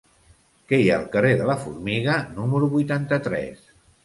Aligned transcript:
Què 0.71 0.79
hi 0.83 0.87
ha 0.93 0.95
al 1.01 1.05
carrer 1.15 1.33
de 1.41 1.49
la 1.49 1.57
Formiga 1.65 2.17
número 2.39 2.71
vuitanta-tres? 2.73 3.63